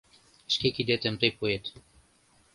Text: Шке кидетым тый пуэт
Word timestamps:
Шке 0.53 0.67
кидетым 0.75 1.15
тый 1.19 1.31
пуэт 1.37 1.63